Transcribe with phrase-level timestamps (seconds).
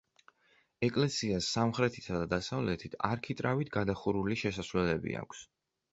[0.87, 5.45] ეკლესიას სამხრეთითა და დასავლეთით არქიტრავით გადახურული შესასვლელები აქვს.